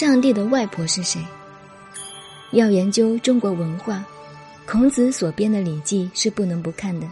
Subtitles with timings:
[0.00, 1.20] 上帝的外婆是谁？
[2.52, 4.02] 要研究中国文化，
[4.66, 7.06] 孔子所编的《礼记》是不能不看的。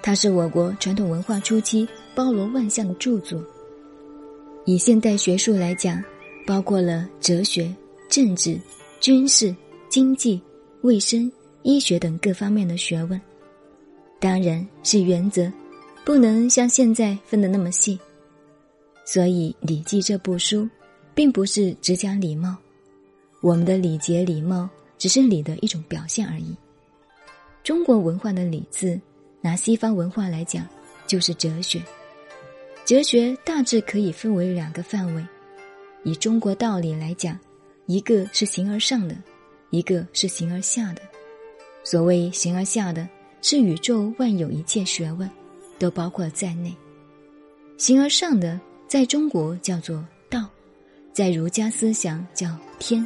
[0.00, 3.44] 它是我国传统文化初期包罗万象的著作。
[4.64, 6.02] 以现代学术来讲，
[6.46, 7.70] 包括了哲学、
[8.08, 8.58] 政治、
[9.00, 9.54] 军事、
[9.90, 10.40] 经济、
[10.80, 11.30] 卫生、
[11.62, 13.20] 医学等各方面的学问。
[14.18, 15.52] 当然是原则，
[16.06, 18.00] 不能像现在分得那么细。
[19.04, 20.66] 所以《礼记》这部书。
[21.18, 22.54] 并不是只讲礼貌，
[23.40, 26.54] 我们的礼节礼貌只是礼的一种表现而已。
[27.64, 28.96] 中国文化的“礼”字，
[29.40, 30.64] 拿西方文化来讲，
[31.08, 31.82] 就是哲学。
[32.84, 35.26] 哲学大致可以分为两个范围。
[36.04, 37.36] 以中国道理来讲，
[37.86, 39.16] 一个是形而上的，
[39.70, 41.02] 一个是形而下的。
[41.82, 43.08] 所谓形而下的，
[43.42, 45.28] 是宇宙万有一切学问，
[45.80, 46.72] 都包括在内。
[47.76, 50.06] 形而上的，在中国叫做。
[51.18, 53.04] 在儒家思想叫天，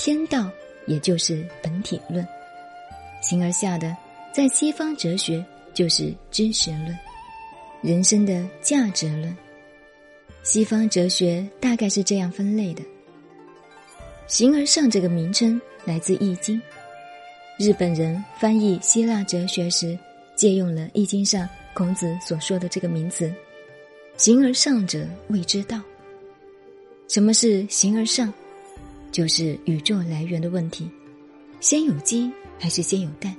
[0.00, 0.50] 天道
[0.88, 2.24] 也就是本体论；
[3.22, 3.96] 形而下的，
[4.34, 6.98] 在西方哲学就是知识论，
[7.82, 9.36] 人生的价值论。
[10.42, 12.82] 西方哲学大概是这样分类的。
[14.26, 16.60] 形而上这个名称来自《易经》，
[17.64, 19.96] 日本人翻译希腊哲学时
[20.34, 23.32] 借用了《易经》上孔子所说的这个名词
[24.18, 25.80] ：“形而上者谓之道。”
[27.10, 28.32] 什么是形而上？
[29.10, 30.88] 就是宇宙来源的问题：
[31.58, 33.34] 先有鸡还是先有蛋？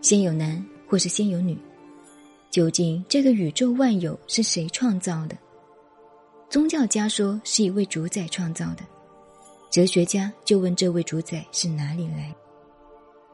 [0.00, 1.58] 先有男或是先有女？
[2.52, 5.36] 究竟这个宇宙万有是谁创造的？
[6.48, 8.84] 宗教家说是一位主宰创造的，
[9.72, 12.32] 哲学家就问这位主宰是哪里来？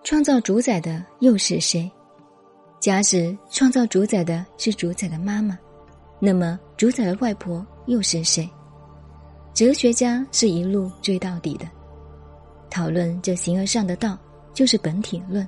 [0.04, 1.90] 创造主宰的又是谁？
[2.80, 5.58] 假使创造主宰的是主宰的妈妈，
[6.18, 8.48] 那么主宰的外婆又是谁？
[9.56, 11.66] 哲学家是一路追到底的，
[12.68, 14.18] 讨论这形而上的道，
[14.52, 15.46] 就是本体论；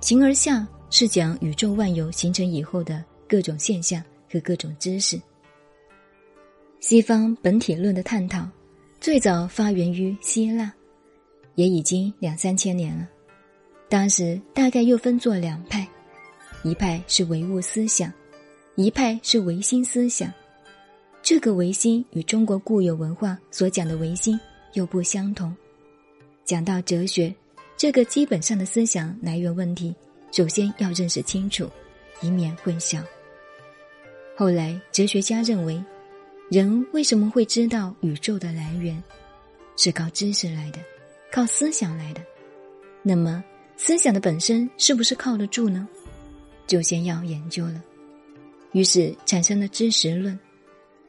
[0.00, 5.20] 形而下是讲宇宙万有形成以后的各种现象和各种知识。
[6.80, 8.48] 西方本体论的探讨，
[8.98, 10.72] 最早发源于希腊，
[11.54, 13.06] 也已经两三千年了。
[13.90, 15.86] 当时大概又分作两派，
[16.62, 18.10] 一派是唯物思想，
[18.74, 20.32] 一派是唯心思想。
[21.26, 24.38] 这个唯心与中国固有文化所讲的唯心
[24.74, 25.52] 又不相同。
[26.44, 27.34] 讲到哲学，
[27.76, 29.92] 这个基本上的思想来源问题，
[30.30, 31.68] 首先要认识清楚，
[32.20, 33.02] 以免混淆。
[34.36, 35.82] 后来哲学家认为，
[36.48, 39.02] 人为什么会知道宇宙的来源，
[39.76, 40.78] 是靠知识来的，
[41.32, 42.20] 靠思想来的。
[43.02, 43.42] 那么，
[43.76, 45.88] 思想的本身是不是靠得住呢？
[46.68, 47.82] 就先要研究了。
[48.70, 50.38] 于是产生了知识论。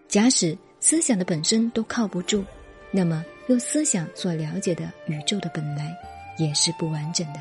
[0.07, 2.43] 假使思想的本身都靠不住，
[2.91, 5.93] 那么用思想所了解的宇宙的本来
[6.37, 7.39] 也是不完整的，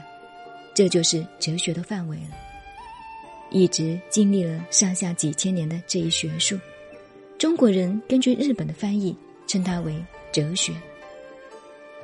[0.74, 2.36] 这就是哲学的范围了。
[3.50, 6.58] 一直经历了上下几千年的这一学术，
[7.38, 9.16] 中国人根据日本的翻译
[9.46, 9.94] 称它为
[10.32, 10.72] 哲学。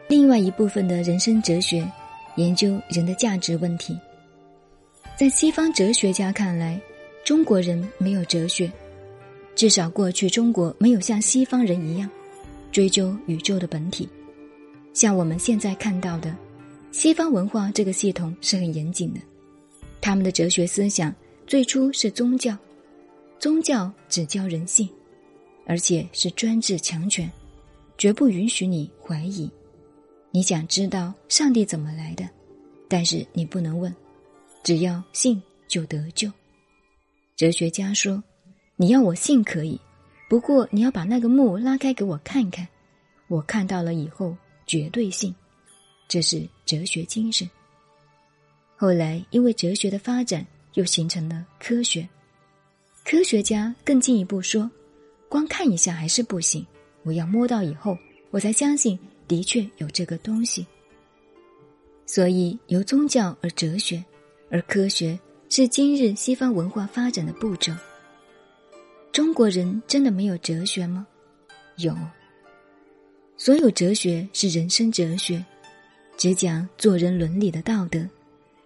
[0.08, 1.84] 另外一部分的人生哲学，
[2.36, 3.98] 研究人的价值问题。
[5.16, 6.80] 在西方哲学家看来，
[7.24, 8.70] 中国人没有哲学。
[9.54, 12.08] 至少过去中国没有像西方人一样
[12.72, 14.08] 追究宇宙的本体，
[14.94, 16.34] 像我们现在看到的
[16.90, 19.20] 西方文化这个系统是很严谨的。
[20.00, 21.14] 他们的哲学思想
[21.46, 22.56] 最初是宗教，
[23.38, 24.88] 宗教只教人性，
[25.66, 27.30] 而且是专制强权，
[27.98, 29.48] 绝不允许你怀疑。
[30.30, 32.28] 你想知道上帝怎么来的，
[32.88, 33.94] 但是你不能问，
[34.64, 36.32] 只要信就得救。
[37.36, 38.20] 哲学家说。
[38.82, 39.80] 你要我信可以，
[40.28, 42.66] 不过你要把那个墓拉开给我看看，
[43.28, 45.32] 我看到了以后绝对信。
[46.08, 47.48] 这是哲学精神。
[48.74, 50.44] 后来因为哲学的发展，
[50.74, 52.08] 又形成了科学。
[53.04, 54.68] 科学家更进一步说，
[55.28, 56.66] 光看一下还是不行，
[57.04, 57.96] 我要摸到以后，
[58.32, 58.98] 我才相信
[59.28, 60.66] 的确有这个东西。
[62.04, 64.04] 所以由宗教而哲学，
[64.50, 65.16] 而科学
[65.48, 67.72] 是今日西方文化发展的步骤。
[69.12, 71.06] 中国人真的没有哲学吗？
[71.76, 71.94] 有。
[73.36, 75.44] 所有哲学是人生哲学，
[76.16, 78.08] 只讲做人伦理的道德，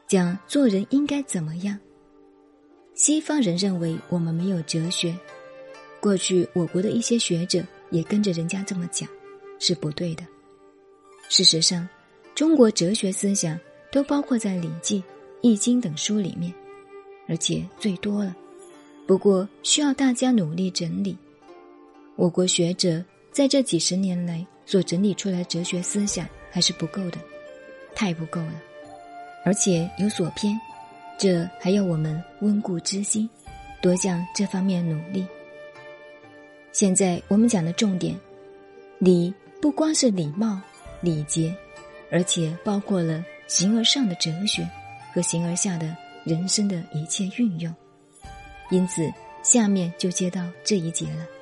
[0.06, 1.76] 讲做人应该怎么样。
[2.94, 5.18] 西方人认为我们没有哲学，
[5.98, 7.60] 过去我国的一些学者
[7.90, 9.08] 也跟着人家这么讲，
[9.58, 10.24] 是不对的。
[11.28, 11.88] 事实上，
[12.36, 13.58] 中国哲学思想
[13.90, 15.00] 都包括在《礼记》
[15.42, 16.54] 《易经》等书里面，
[17.26, 18.32] 而且最多了。
[19.06, 21.16] 不过需要大家努力整理。
[22.16, 27.18] 我国学者在这几十年来所整理出来哲学思想还是不够的，
[27.94, 28.54] 太不够了，
[29.44, 30.58] 而且有所偏，
[31.18, 33.28] 这还要我们温故知新，
[33.80, 35.24] 多向这方面努力。
[36.72, 38.18] 现在我们讲的重点，
[38.98, 39.32] 礼
[39.62, 40.60] 不光是礼貌、
[41.00, 41.54] 礼节，
[42.10, 44.68] 而且包括了形而上的哲学
[45.14, 47.72] 和形而下的人生的一切运用。
[48.70, 51.35] 因此，下面就接到这一节了。